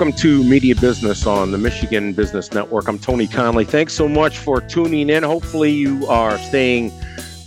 [0.00, 2.88] Welcome to Media Business on the Michigan Business Network.
[2.88, 3.66] I'm Tony Conley.
[3.66, 5.22] Thanks so much for tuning in.
[5.22, 6.90] Hopefully, you are staying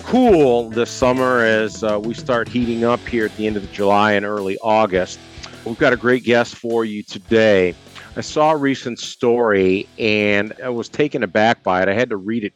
[0.03, 4.11] cool this summer as uh, we start heating up here at the end of July
[4.11, 5.17] and early August.
[5.66, 7.73] We've got a great guest for you today.
[8.16, 11.89] I saw a recent story and I was taken aback by it.
[11.89, 12.54] I had to read it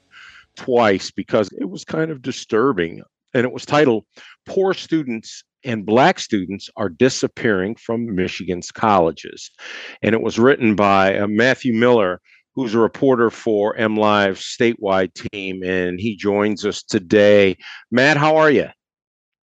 [0.56, 3.02] twice because it was kind of disturbing.
[3.34, 4.06] And it was titled
[4.46, 9.52] Poor Students and black students are disappearing from Michigan's colleges.
[10.02, 12.22] And it was written by uh, Matthew Miller,
[12.56, 17.58] who's a reporter for MLive's statewide team, and he joins us today.
[17.92, 18.70] Matt, how are you?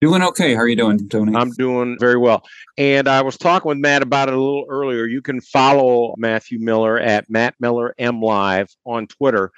[0.02, 0.54] Doing okay.
[0.54, 1.36] How are you doing, Tony?
[1.36, 2.44] I'm doing very well.
[2.78, 5.06] And I was talking with Matt about it a little earlier.
[5.06, 9.52] You can follow Matthew Miller at Matt Miller M Live on Twitter.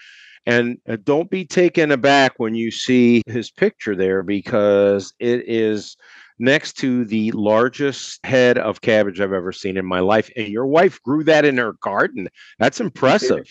[0.48, 5.96] And uh, don't be taken aback when you see his picture there because it is
[6.42, 10.30] next to the largest head of cabbage I've ever seen in my life.
[10.36, 12.28] And your wife grew that in her garden.
[12.59, 13.47] That's impressive.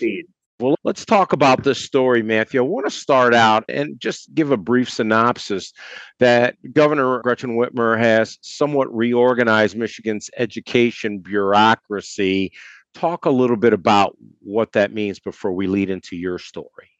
[0.59, 2.61] Well, let's talk about this story, Matthew.
[2.61, 5.73] I want to start out and just give a brief synopsis
[6.19, 12.53] that Governor Gretchen Whitmer has somewhat reorganized Michigan's education bureaucracy.
[12.93, 16.91] Talk a little bit about what that means before we lead into your story.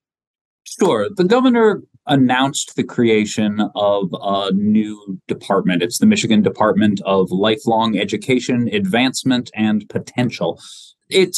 [0.65, 1.09] Sure.
[1.15, 5.83] The governor announced the creation of a new department.
[5.83, 10.61] It's the Michigan Department of Lifelong Education, Advancement, and Potential.
[11.09, 11.37] It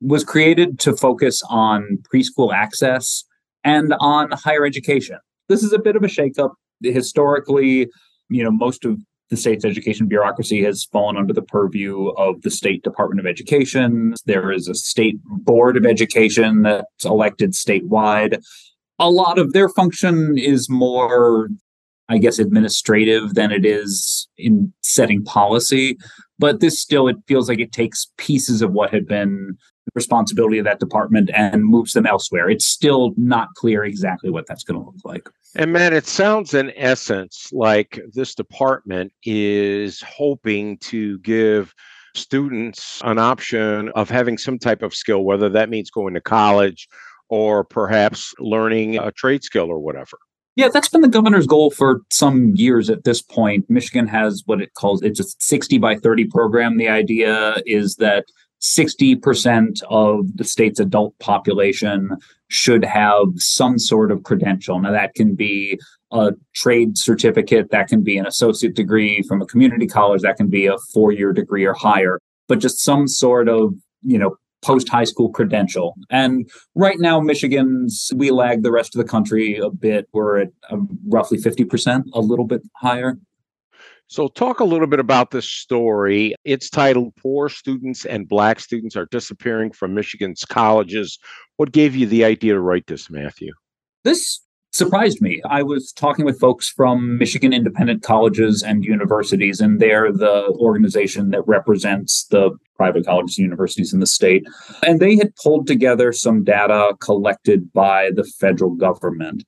[0.00, 3.24] was created to focus on preschool access
[3.62, 5.18] and on higher education.
[5.48, 6.52] This is a bit of a shakeup.
[6.82, 7.88] Historically,
[8.30, 8.98] you know, most of
[9.30, 14.14] the state's education bureaucracy has fallen under the purview of the State Department of Education.
[14.24, 18.42] There is a state board of education that's elected statewide
[18.98, 21.48] a lot of their function is more
[22.08, 25.96] I guess administrative than it is in setting policy.
[26.38, 29.56] But this still it feels like it takes pieces of what had been
[29.86, 32.50] the responsibility of that department and moves them elsewhere.
[32.50, 35.28] It's still not clear exactly what that's going to look like.
[35.54, 41.72] And man, it sounds in essence like this department is hoping to give
[42.16, 46.88] students an option of having some type of skill, whether that means going to college
[47.28, 50.18] or perhaps learning a trade skill or whatever.
[50.56, 53.68] Yeah, that's been the governor's goal for some years at this point.
[53.68, 56.76] Michigan has what it calls it's a 60 by 30 program.
[56.76, 58.26] The idea is that
[58.62, 62.16] 60% of the state's adult population
[62.48, 64.80] should have some sort of credential.
[64.80, 65.78] Now, that can be
[66.12, 70.48] a trade certificate, that can be an associate degree from a community college, that can
[70.48, 74.88] be a four year degree or higher, but just some sort of you know post
[74.88, 75.94] high school credential.
[76.10, 80.08] And right now, Michigan's, we lag the rest of the country a bit.
[80.12, 83.18] We're at um, roughly 50%, a little bit higher.
[84.06, 86.34] So, talk a little bit about this story.
[86.44, 91.18] It's titled Poor Students and Black Students Are Disappearing from Michigan's Colleges.
[91.56, 93.52] What gave you the idea to write this, Matthew?
[94.04, 94.43] This
[94.74, 95.40] surprised me.
[95.48, 101.30] I was talking with folks from Michigan Independent Colleges and Universities, and they're the organization
[101.30, 104.44] that represents the private colleges and universities in the state.
[104.84, 109.44] And they had pulled together some data collected by the federal government.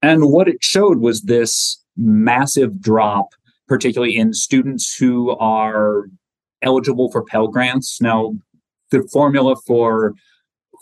[0.00, 3.30] And what it showed was this massive drop,
[3.66, 6.04] particularly in students who are
[6.62, 8.00] eligible for Pell Grants.
[8.00, 8.34] Now,
[8.92, 10.14] the formula for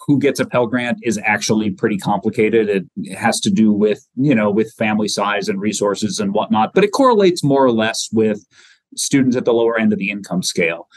[0.07, 2.69] who gets a Pell Grant is actually pretty complicated.
[2.97, 6.85] It has to do with, you know, with family size and resources and whatnot, but
[6.85, 8.47] it correlates more or less with
[8.95, 10.89] students at the lower end of the income scale.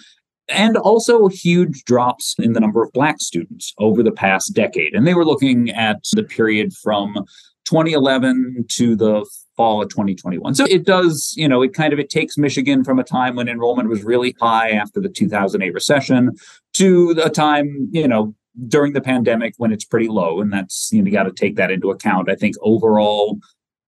[0.47, 4.93] And also huge drops in the number of Black students over the past decade.
[4.95, 7.13] And they were looking at the period from
[7.65, 10.55] 2011 to the fall of 2021.
[10.55, 13.47] So it does, you know, it kind of it takes Michigan from a time when
[13.47, 16.31] enrollment was really high after the 2008 recession
[16.73, 18.33] to a time, you know,
[18.67, 21.55] during the pandemic when it's pretty low and that's you know you got to take
[21.55, 23.39] that into account i think overall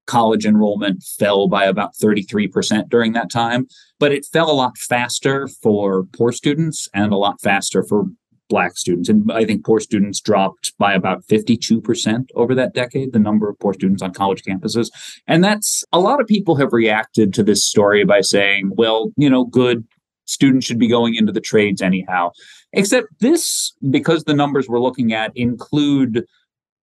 [0.07, 3.68] college enrollment fell by about 33% during that time
[4.00, 8.06] but it fell a lot faster for poor students and a lot faster for
[8.50, 13.19] black students and i think poor students dropped by about 52% over that decade the
[13.19, 14.88] number of poor students on college campuses
[15.27, 19.29] and that's a lot of people have reacted to this story by saying well you
[19.29, 19.85] know good
[20.31, 22.31] students should be going into the trades anyhow.
[22.73, 26.25] Except this, because the numbers we're looking at include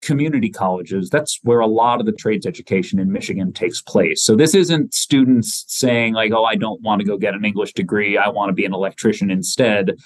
[0.01, 4.23] community colleges, that's where a lot of the trades education in Michigan takes place.
[4.23, 7.73] So this isn't students saying, like, oh, I don't want to go get an English
[7.73, 9.97] degree, I want to be an electrician instead.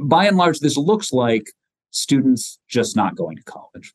[0.00, 1.50] By and large, this looks like
[1.90, 3.92] students just not going to college.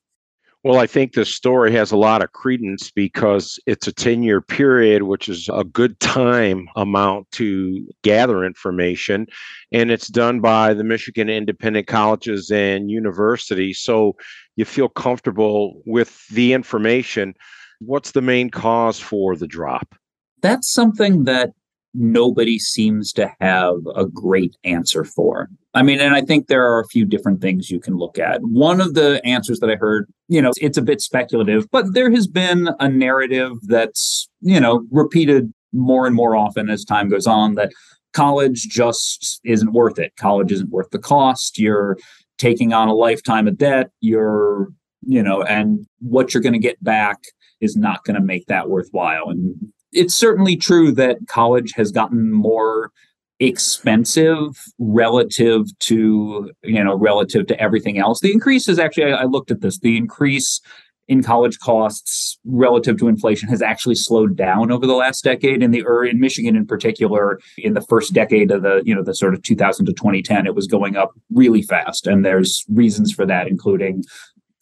[0.66, 4.42] Well, I think this story has a lot of credence because it's a 10 year
[4.42, 9.28] period, which is a good time amount to gather information.
[9.72, 13.80] And it's done by the Michigan Independent Colleges and Universities.
[13.80, 14.16] So
[14.56, 17.36] you feel comfortable with the information.
[17.80, 19.94] What's the main cause for the drop?
[20.42, 21.52] That's something that
[21.96, 25.50] nobody seems to have a great answer for.
[25.74, 28.42] I mean, and I think there are a few different things you can look at.
[28.42, 32.12] One of the answers that I heard, you know, it's a bit speculative, but there
[32.12, 37.28] has been a narrative that's, you know, repeated more and more often as time goes
[37.28, 37.72] on that
[38.14, 40.16] college just isn't worth it.
[40.16, 41.60] College isn't worth the cost.
[41.60, 41.98] You're
[42.38, 43.90] taking on a lifetime of debt.
[44.00, 44.70] You're,
[45.02, 47.18] you know, and what you're going to get back
[47.60, 49.30] is not going to make that worthwhile.
[49.30, 49.56] And
[49.96, 52.92] it's certainly true that college has gotten more
[53.40, 58.20] expensive relative to you know relative to everything else.
[58.22, 60.62] The increase is actually I, I, looked at this the increase
[61.08, 65.70] in college costs relative to inflation has actually slowed down over the last decade in
[65.70, 69.14] the or in michigan in particular in the first decade of the you know the
[69.14, 73.24] sort of 2000 to 2010 it was going up really fast and there's reasons for
[73.24, 74.04] that including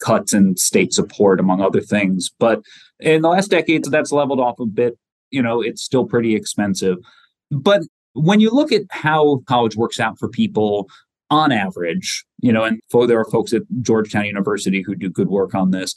[0.04, 2.30] cuts in state support among other things.
[2.38, 2.62] But
[3.00, 4.98] in the last decade that's leveled off a bit
[5.30, 6.98] you know, it's still pretty expensive.
[7.50, 7.82] But
[8.14, 10.88] when you look at how college works out for people
[11.30, 15.54] on average, you know, and there are folks at Georgetown University who do good work
[15.54, 15.94] on this,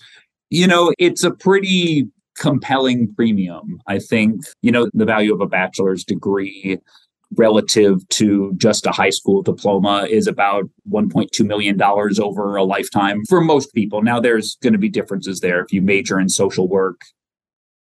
[0.49, 2.07] you know, it's a pretty
[2.37, 3.79] compelling premium.
[3.87, 6.79] I think, you know, the value of a bachelor's degree
[7.35, 13.41] relative to just a high school diploma is about $1.2 million over a lifetime for
[13.41, 14.01] most people.
[14.01, 15.61] Now, there's going to be differences there.
[15.61, 17.01] If you major in social work,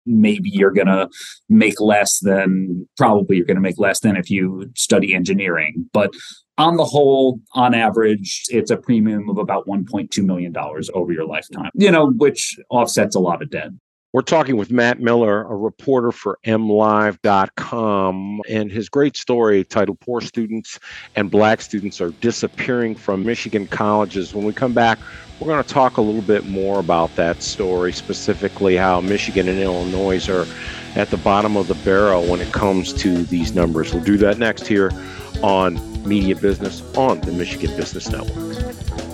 [0.06, 1.08] maybe you're going to
[1.48, 5.88] make less than probably you're going to make less than if you study engineering.
[5.92, 6.12] But
[6.58, 11.26] on the whole on average it's a premium of about 1.2 million dollars over your
[11.26, 13.70] lifetime you know which offsets a lot of debt
[14.14, 20.20] we're talking with Matt Miller, a reporter for MLive.com, and his great story titled Poor
[20.20, 20.78] Students
[21.16, 24.32] and Black Students Are Disappearing from Michigan Colleges.
[24.32, 25.00] When we come back,
[25.40, 29.58] we're going to talk a little bit more about that story, specifically how Michigan and
[29.58, 30.46] Illinois are
[30.94, 33.92] at the bottom of the barrel when it comes to these numbers.
[33.92, 34.92] We'll do that next here
[35.42, 35.74] on
[36.08, 39.13] Media Business on the Michigan Business Network.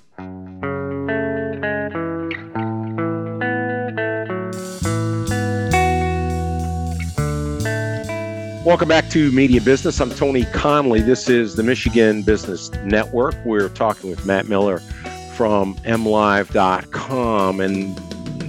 [8.71, 9.99] Welcome back to Media Business.
[9.99, 11.01] I'm Tony Conley.
[11.01, 13.35] This is the Michigan Business Network.
[13.43, 14.77] We're talking with Matt Miller
[15.35, 17.59] from mlive.com.
[17.59, 17.97] And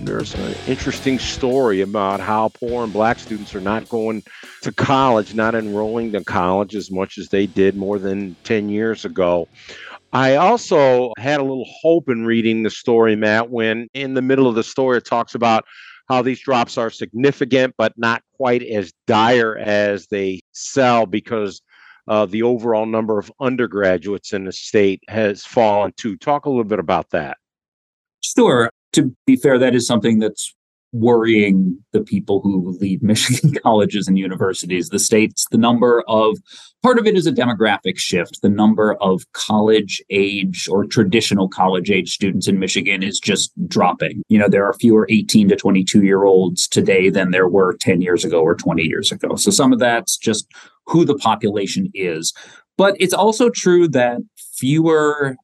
[0.07, 4.23] there's an interesting story about how poor and black students are not going
[4.61, 9.05] to college, not enrolling to college as much as they did more than 10 years
[9.05, 9.49] ago.
[10.13, 14.47] I also had a little hope in reading the story, Matt, when in the middle
[14.47, 15.65] of the story it talks about
[16.09, 21.63] how these drops are significant, but not quite as dire as they sell because
[22.09, 26.17] uh, the overall number of undergraduates in the state has fallen too.
[26.17, 27.37] Talk a little bit about that.
[28.21, 28.71] Sure.
[28.95, 30.55] To be fair, that is something that's
[30.93, 34.91] worrying the people who lead Michigan colleges and universities.
[34.91, 36.39] The states, the number of
[36.83, 38.41] part of it is a demographic shift.
[38.43, 44.23] The number of college age or traditional college age students in Michigan is just dropping.
[44.29, 48.01] You know, there are fewer 18 to 22 year olds today than there were 10
[48.01, 49.37] years ago or 20 years ago.
[49.37, 50.47] So some of that's just
[50.87, 52.33] who the population is.
[52.77, 55.37] But it's also true that fewer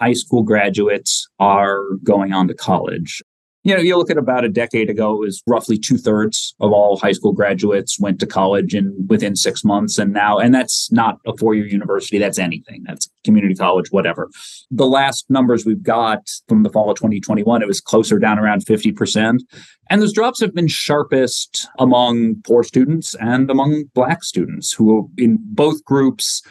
[0.00, 3.22] high school graduates are going on to college
[3.64, 6.72] you know, you look at about a decade ago, it was roughly two thirds of
[6.72, 9.98] all high school graduates went to college in within six months.
[9.98, 14.28] And now, and that's not a four year university, that's anything, that's community college, whatever.
[14.70, 18.66] The last numbers we've got from the fall of 2021, it was closer down around
[18.66, 19.38] 50%.
[19.90, 25.38] And those drops have been sharpest among poor students and among Black students, who in
[25.40, 26.42] both groups,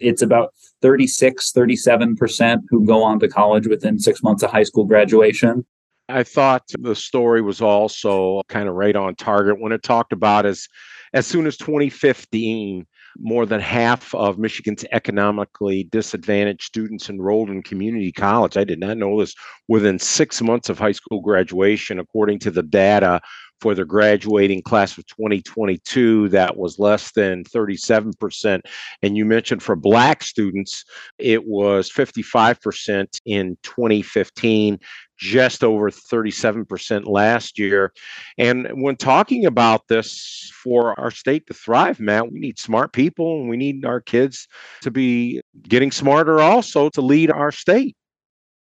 [0.00, 4.84] it's about 36, 37% who go on to college within six months of high school
[4.84, 5.64] graduation.
[6.12, 10.46] I thought the story was also kind of right on target when it talked about
[10.46, 10.68] as
[11.14, 12.86] as soon as 2015,
[13.18, 18.56] more than half of Michigan's economically disadvantaged students enrolled in community college.
[18.56, 19.34] I did not know this
[19.68, 23.20] within six months of high school graduation, according to the data
[23.62, 28.60] for the graduating class of 2022 that was less than 37%
[29.02, 30.84] and you mentioned for black students
[31.18, 34.80] it was 55% in 2015
[35.18, 37.92] just over 37% last year.
[38.38, 43.40] And when talking about this for our state to thrive matt we need smart people
[43.40, 44.46] and we need our kids
[44.80, 47.96] to be getting smarter also to lead our state.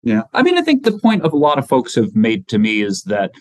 [0.03, 2.59] Yeah i mean i think the point of a lot of folks have made to
[2.59, 3.33] me is that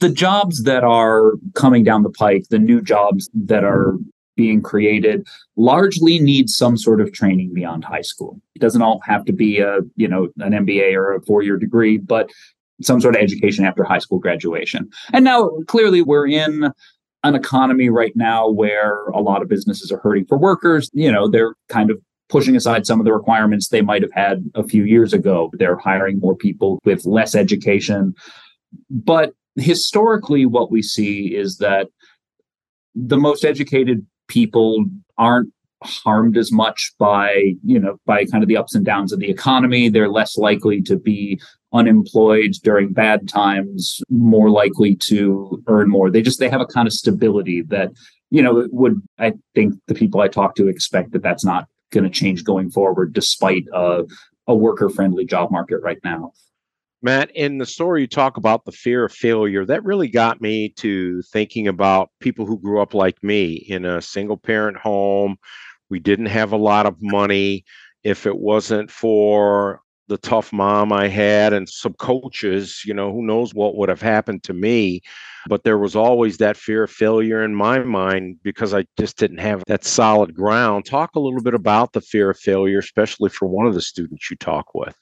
[0.00, 3.96] the jobs that are coming down the pike, the new jobs that are
[4.40, 8.40] being created largely need some sort of training beyond high school.
[8.54, 11.98] It doesn't all have to be a, you know, an MBA or a four-year degree,
[11.98, 12.30] but
[12.80, 14.88] some sort of education after high school graduation.
[15.12, 16.72] And now clearly we're in
[17.22, 20.88] an economy right now where a lot of businesses are hurting for workers.
[20.94, 21.98] You know, they're kind of
[22.30, 25.50] pushing aside some of the requirements they might have had a few years ago.
[25.52, 28.14] They're hiring more people with less education.
[28.88, 31.88] But historically, what we see is that
[32.94, 34.84] the most educated people
[35.18, 39.18] aren't harmed as much by you know by kind of the ups and downs of
[39.18, 39.88] the economy.
[39.88, 41.40] They're less likely to be
[41.72, 46.10] unemployed during bad times more likely to earn more.
[46.10, 47.90] They just they have a kind of stability that
[48.30, 52.04] you know would i think the people i talk to expect that that's not going
[52.04, 54.04] to change going forward despite a,
[54.46, 56.32] a worker friendly job market right now
[57.02, 59.64] Matt, in the story, you talk about the fear of failure.
[59.64, 64.02] That really got me to thinking about people who grew up like me in a
[64.02, 65.36] single parent home.
[65.88, 67.64] We didn't have a lot of money.
[68.04, 73.22] If it wasn't for the tough mom I had and some coaches, you know, who
[73.22, 75.00] knows what would have happened to me.
[75.48, 79.38] But there was always that fear of failure in my mind because I just didn't
[79.38, 80.84] have that solid ground.
[80.84, 84.30] Talk a little bit about the fear of failure, especially for one of the students
[84.30, 84.94] you talk with.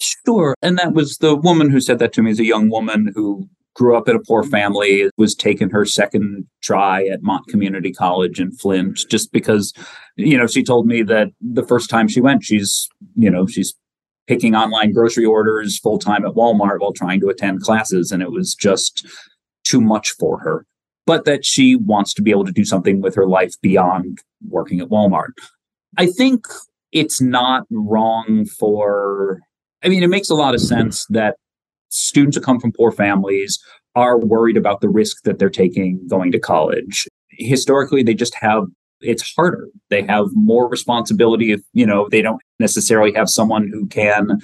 [0.00, 0.54] Sure.
[0.62, 3.48] And that was the woman who said that to me as a young woman who
[3.74, 4.50] grew up in a poor mm-hmm.
[4.50, 9.72] family, was taking her second try at Mott Community College in Flint, just because,
[10.16, 13.74] you know, she told me that the first time she went, she's, you know, she's
[14.26, 18.10] picking online grocery orders full time at Walmart while trying to attend classes.
[18.10, 19.06] And it was just
[19.64, 20.66] too much for her.
[21.06, 24.80] But that she wants to be able to do something with her life beyond working
[24.80, 25.32] at Walmart.
[25.96, 26.44] I think
[26.92, 29.40] it's not wrong for
[29.82, 31.36] I mean, it makes a lot of sense that
[31.88, 33.58] students who come from poor families
[33.94, 37.06] are worried about the risk that they're taking going to college.
[37.30, 38.64] Historically, they just have
[39.00, 39.68] it's harder.
[39.90, 44.40] They have more responsibility if, you know, they don't necessarily have someone who can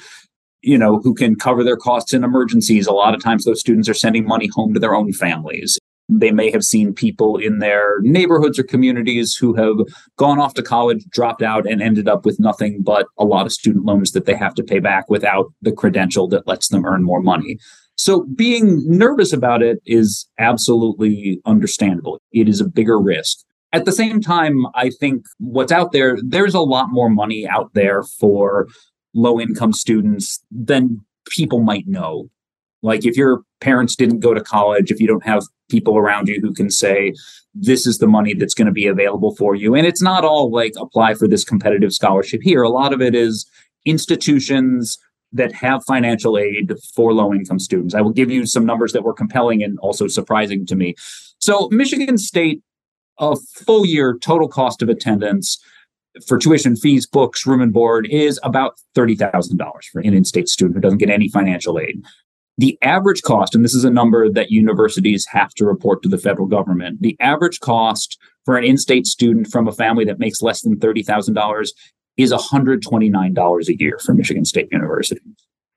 [0.64, 2.86] you know, who can cover their costs in emergencies.
[2.86, 5.78] A lot of times those students are sending money home to their own families.
[6.08, 10.62] They may have seen people in their neighborhoods or communities who have gone off to
[10.62, 14.26] college, dropped out, and ended up with nothing but a lot of student loans that
[14.26, 17.58] they have to pay back without the credential that lets them earn more money.
[17.96, 22.20] So being nervous about it is absolutely understandable.
[22.32, 23.38] It is a bigger risk.
[23.72, 27.72] At the same time, I think what's out there, there's a lot more money out
[27.74, 28.68] there for
[29.14, 32.28] low income students than people might know.
[32.82, 36.40] Like if your parents didn't go to college, if you don't have people around you
[36.40, 37.14] who can say,
[37.54, 39.74] this is the money that's going to be available for you.
[39.74, 42.62] And it's not all like apply for this competitive scholarship here.
[42.62, 43.48] A lot of it is
[43.84, 44.98] institutions
[45.32, 47.94] that have financial aid for low income students.
[47.94, 50.94] I will give you some numbers that were compelling and also surprising to me.
[51.38, 52.62] So, Michigan State,
[53.18, 55.62] a full year total cost of attendance
[56.26, 60.76] for tuition fees, books, room and board is about $30,000 for an in state student
[60.76, 62.02] who doesn't get any financial aid.
[62.56, 66.18] The average cost, and this is a number that universities have to report to the
[66.18, 70.40] federal government, the average cost for an in state student from a family that makes
[70.40, 71.68] less than $30,000
[72.16, 75.20] is $129 a year for Michigan State University.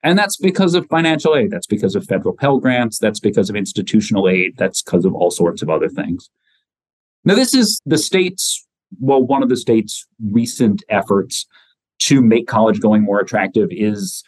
[0.04, 1.50] And that's because of financial aid.
[1.50, 3.00] That's because of federal Pell Grants.
[3.00, 4.56] That's because of institutional aid.
[4.58, 6.30] That's because of all sorts of other things.
[7.26, 8.66] Now, this is the state's,
[9.00, 11.48] well, one of the state's recent efforts
[12.04, 14.24] to make college going more attractive is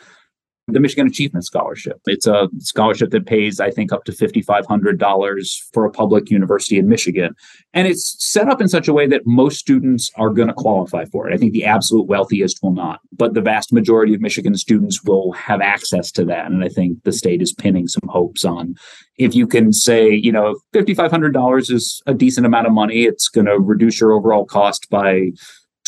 [0.73, 1.99] the Michigan Achievement Scholarship.
[2.05, 6.87] It's a scholarship that pays, I think, up to $5,500 for a public university in
[6.87, 7.35] Michigan.
[7.73, 11.05] And it's set up in such a way that most students are going to qualify
[11.05, 11.33] for it.
[11.33, 15.31] I think the absolute wealthiest will not, but the vast majority of Michigan students will
[15.33, 16.45] have access to that.
[16.47, 18.75] And I think the state is pinning some hopes on
[19.19, 23.45] if you can say, you know, $5,500 is a decent amount of money, it's going
[23.45, 25.31] to reduce your overall cost by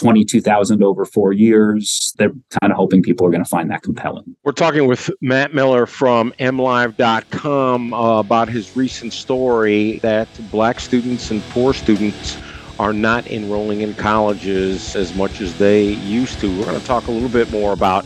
[0.01, 2.13] 22,000 over four years.
[2.17, 4.36] They're kind of hoping people are going to find that compelling.
[4.43, 11.29] We're talking with Matt Miller from MLive.com uh, about his recent story that black students
[11.29, 12.36] and poor students
[12.79, 16.48] are not enrolling in colleges as much as they used to.
[16.58, 18.03] We're going to talk a little bit more about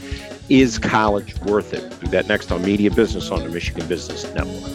[0.50, 1.98] is college worth it?
[2.02, 4.75] Do that next on Media Business on the Michigan Business Network.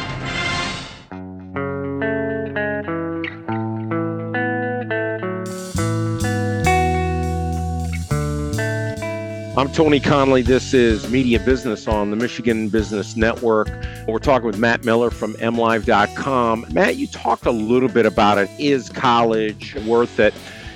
[9.73, 10.41] Tony Conley.
[10.41, 13.69] This is Media Business on the Michigan Business Network.
[14.05, 16.65] We're talking with Matt Miller from MLive.com.
[16.73, 18.49] Matt, you talked a little bit about it.
[18.59, 20.33] Is college worth it?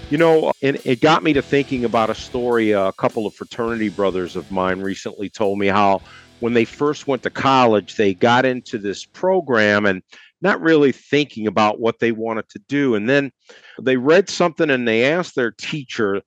[0.10, 3.90] You know, and it got me to thinking about a story a couple of fraternity
[3.90, 6.02] brothers of mine recently told me how
[6.40, 10.04] when they first went to college, they got into this program and
[10.42, 12.96] not really thinking about what they wanted to do.
[12.96, 13.32] And then
[13.82, 16.22] they read something and they asked their teacher,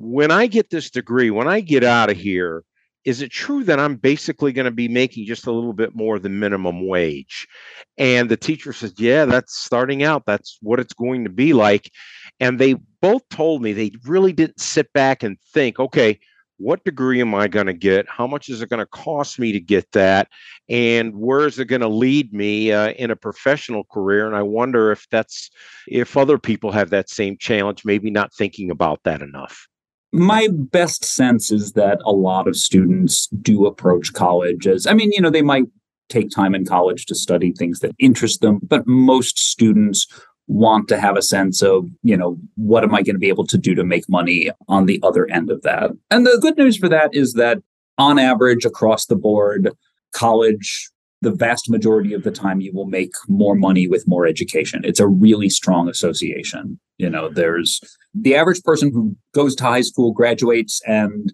[0.00, 2.62] when I get this degree, when I get out of here,
[3.04, 6.18] is it true that I'm basically going to be making just a little bit more
[6.18, 7.48] than minimum wage?
[7.96, 10.24] And the teacher says, Yeah, that's starting out.
[10.26, 11.90] That's what it's going to be like.
[12.38, 16.20] And they both told me they really didn't sit back and think, okay,
[16.58, 18.08] what degree am I going to get?
[18.08, 20.28] How much is it going to cost me to get that?
[20.68, 24.26] And where is it going to lead me uh, in a professional career?
[24.26, 25.50] And I wonder if that's
[25.86, 29.68] if other people have that same challenge, maybe not thinking about that enough.
[30.12, 35.12] My best sense is that a lot of students do approach college as, I mean,
[35.12, 35.64] you know, they might
[36.08, 40.06] take time in college to study things that interest them, but most students
[40.46, 43.46] want to have a sense of, you know, what am I going to be able
[43.46, 45.90] to do to make money on the other end of that?
[46.10, 47.58] And the good news for that is that
[47.98, 49.70] on average across the board,
[50.12, 50.90] college
[51.20, 54.82] the vast majority of the time you will make more money with more education.
[54.84, 56.78] It's a really strong association.
[56.98, 57.80] You know, there's
[58.14, 61.32] the average person who goes to high school, graduates, and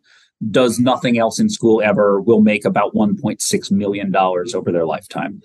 [0.51, 5.41] does nothing else in school ever will make about $1.6 million over their lifetime.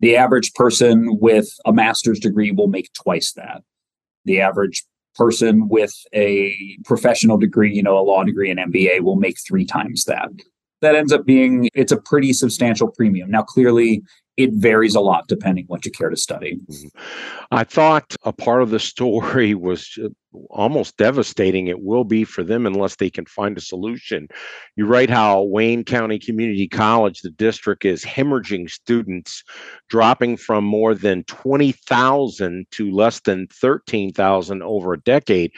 [0.00, 3.62] The average person with a master's degree will make twice that.
[4.24, 9.16] The average person with a professional degree, you know, a law degree, an MBA, will
[9.16, 10.30] make three times that
[10.80, 13.30] that ends up being it's a pretty substantial premium.
[13.30, 14.02] Now, clearly,
[14.36, 16.58] it varies a lot depending what you care to study.
[16.70, 16.88] Mm-hmm.
[17.50, 19.98] I thought a part of the story was
[20.48, 21.66] almost devastating.
[21.66, 24.28] It will be for them unless they can find a solution.
[24.76, 29.42] You write how Wayne County Community College, the district, is hemorrhaging students,
[29.88, 35.52] dropping from more than 20,000 to less than 13,000 over a decade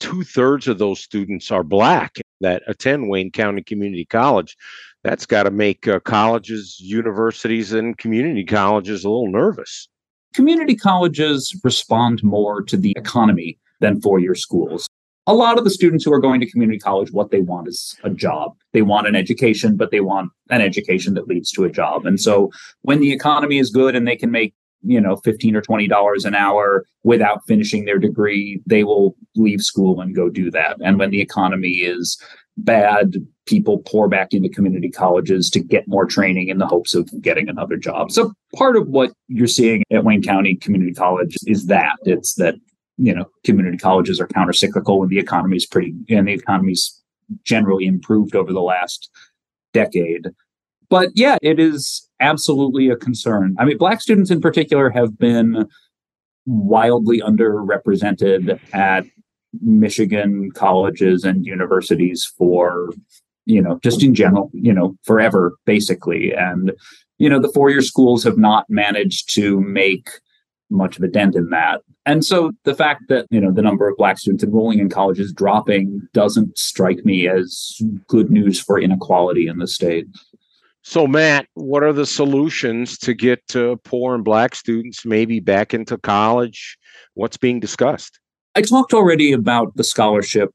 [0.00, 4.56] two thirds of those students are black that attend Wayne County Community College.
[5.04, 9.88] That's got to make uh, colleges, universities, and community colleges a little nervous.
[10.34, 14.86] Community colleges respond more to the economy than four year schools.
[15.26, 17.96] A lot of the students who are going to community college, what they want is
[18.02, 18.52] a job.
[18.72, 22.06] They want an education, but they want an education that leads to a job.
[22.06, 22.50] And so
[22.82, 26.24] when the economy is good and they can make you know 15 or 20 dollars
[26.24, 30.76] an hour without finishing their degree they will leave school and go do that.
[30.82, 32.20] And when the economy is
[32.56, 33.16] bad
[33.46, 37.48] people pour back into community colleges to get more training in the hopes of getting
[37.48, 38.10] another job.
[38.12, 41.96] So part of what you're seeing at wayne county community college is that.
[42.04, 42.54] It's that
[42.96, 47.00] you know community colleges are countercyclical when the economy is pretty and the economy's
[47.44, 49.10] generally improved over the last
[49.72, 50.28] decade.
[50.88, 53.56] But yeah, it is absolutely a concern.
[53.58, 55.68] I mean, Black students in particular have been
[56.46, 59.04] wildly underrepresented at
[59.60, 62.90] Michigan colleges and universities for,
[63.46, 66.32] you know, just in general, you know, forever, basically.
[66.32, 66.72] And,
[67.18, 70.08] you know, the four year schools have not managed to make
[70.70, 71.82] much of a dent in that.
[72.06, 75.18] And so the fact that, you know, the number of black students enrolling in college
[75.18, 80.06] is dropping doesn't strike me as good news for inequality in the state.
[80.82, 85.74] So, Matt, what are the solutions to get uh, poor and black students maybe back
[85.74, 86.78] into college?
[87.14, 88.18] What's being discussed?
[88.54, 90.50] I talked already about the scholarship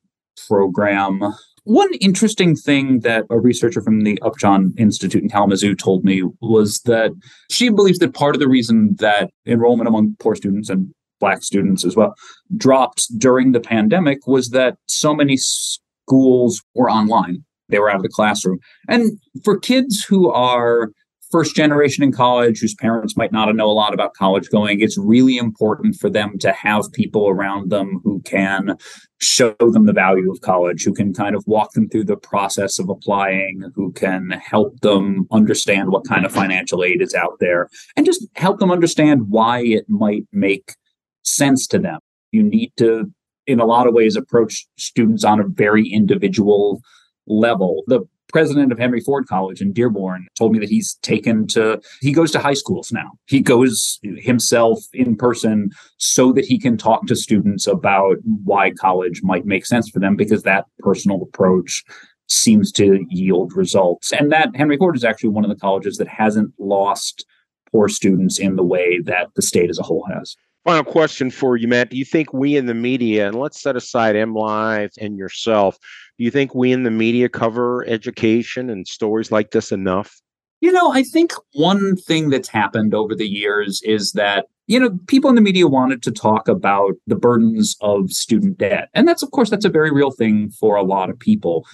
[0.48, 1.22] program.
[1.64, 6.80] One interesting thing that a researcher from the Upjohn Institute in Kalamazoo told me was
[6.82, 7.12] that
[7.50, 11.86] she believes that part of the reason that enrollment among poor students and black students
[11.86, 12.14] as well
[12.58, 17.44] dropped during the pandemic was that so many schools were online.
[17.70, 18.60] They were out of the classroom.
[18.88, 20.90] And for kids who are
[21.32, 24.98] first generation in college whose parents might not know a lot about college going, it's
[24.98, 28.78] really important for them to have people around them who can
[29.20, 32.80] show them the value of college, who can kind of walk them through the process
[32.80, 37.68] of applying, who can help them understand what kind of financial aid is out there,
[37.98, 40.76] and just help them understand why it might make
[41.24, 42.00] sense to them.
[42.32, 43.12] You need to,
[43.48, 46.82] in a lot of ways, approach students on a very individual
[47.28, 47.84] level.
[47.88, 52.12] The president of Henry Ford College in Dearborn told me that he's taken to he
[52.12, 53.12] goes to high schools now.
[53.28, 59.22] He goes himself in person so that he can talk to students about why college
[59.24, 61.84] might make sense for them because that personal approach
[62.28, 64.12] seems to yield results.
[64.12, 67.26] And that Henry Ford is actually one of the colleges that hasn't lost
[67.72, 70.36] poor students in the way that the state as a whole has.
[70.66, 71.92] Final question for you, Matt.
[71.92, 75.78] Do you think we in the media, and let's set aside M Live and yourself,
[76.18, 80.22] do you think we in the media cover education and stories like this enough?
[80.62, 84.98] You know, I think one thing that's happened over the years is that, you know,
[85.08, 88.90] people in the media wanted to talk about the burdens of student debt.
[88.94, 91.66] And that's, of course, that's a very real thing for a lot of people.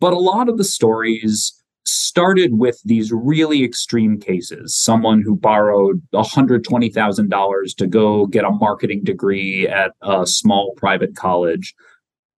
[0.00, 1.52] But a lot of the stories
[1.84, 9.02] started with these really extreme cases someone who borrowed $120,000 to go get a marketing
[9.02, 11.74] degree at a small private college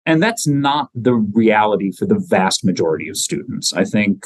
[0.06, 3.72] and that's not the reality for the vast majority of students.
[3.72, 4.24] I think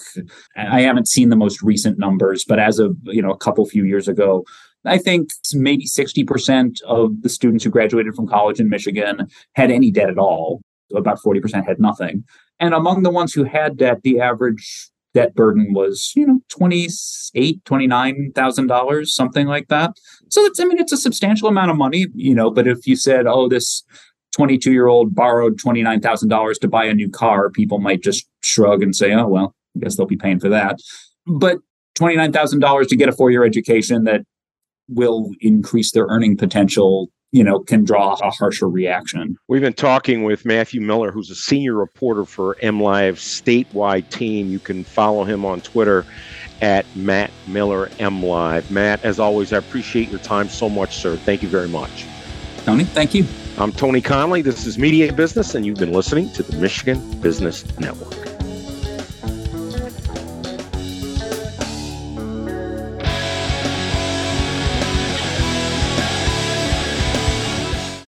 [0.56, 3.84] i haven't seen the most recent numbers but as of you know a couple few
[3.84, 4.44] years ago
[4.84, 9.90] i think maybe 60% of the students who graduated from college in michigan had any
[9.90, 10.60] debt at all.
[10.94, 12.24] About 40% had nothing.
[12.60, 17.64] And among the ones who had debt the average debt burden was you know 28
[17.64, 19.92] 29000 dollars something like that.
[20.28, 22.96] So it's i mean it's a substantial amount of money you know but if you
[22.96, 23.82] said oh this
[24.34, 28.94] 22 year old borrowed $29000 to buy a new car people might just shrug and
[28.94, 30.78] say oh well i guess they'll be paying for that
[31.26, 31.58] but
[31.98, 34.22] $29000 to get a four year education that
[34.88, 39.36] will increase their earning potential you know, can draw a harsher reaction.
[39.48, 44.50] We've been talking with Matthew Miller, who's a senior reporter for MLive's statewide team.
[44.50, 46.06] You can follow him on Twitter
[46.62, 48.70] at Matt Miller MLive.
[48.70, 51.16] Matt, as always, I appreciate your time so much, sir.
[51.16, 52.06] Thank you very much.
[52.58, 53.26] Tony, thank you.
[53.56, 54.42] I'm Tony Conley.
[54.42, 58.23] This is Media Business, and you've been listening to the Michigan Business Network.